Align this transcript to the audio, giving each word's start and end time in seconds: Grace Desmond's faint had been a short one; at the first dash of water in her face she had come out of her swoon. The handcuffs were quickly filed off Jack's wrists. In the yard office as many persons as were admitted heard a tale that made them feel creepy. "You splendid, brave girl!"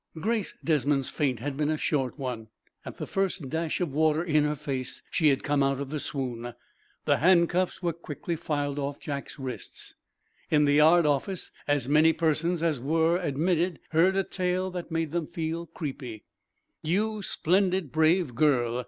Grace 0.19 0.55
Desmond's 0.63 1.09
faint 1.11 1.39
had 1.41 1.55
been 1.55 1.69
a 1.69 1.77
short 1.77 2.17
one; 2.17 2.47
at 2.83 2.97
the 2.97 3.05
first 3.05 3.49
dash 3.51 3.79
of 3.79 3.93
water 3.93 4.23
in 4.23 4.45
her 4.45 4.55
face 4.55 5.03
she 5.11 5.27
had 5.27 5.43
come 5.43 5.61
out 5.61 5.79
of 5.79 5.91
her 5.91 5.99
swoon. 5.99 6.55
The 7.05 7.17
handcuffs 7.17 7.83
were 7.83 7.93
quickly 7.93 8.35
filed 8.35 8.79
off 8.79 8.99
Jack's 8.99 9.37
wrists. 9.37 9.93
In 10.49 10.65
the 10.65 10.73
yard 10.73 11.05
office 11.05 11.51
as 11.67 11.87
many 11.87 12.13
persons 12.13 12.63
as 12.63 12.79
were 12.79 13.17
admitted 13.19 13.79
heard 13.89 14.15
a 14.15 14.23
tale 14.23 14.71
that 14.71 14.89
made 14.89 15.11
them 15.11 15.27
feel 15.27 15.67
creepy. 15.67 16.23
"You 16.81 17.21
splendid, 17.21 17.91
brave 17.91 18.33
girl!" 18.33 18.79